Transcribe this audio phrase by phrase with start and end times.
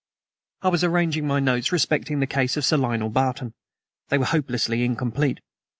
[0.63, 3.53] I was arranging my notes respecting the case of Sir Lionel Barton.
[4.09, 5.41] They were hopelessly incomplete.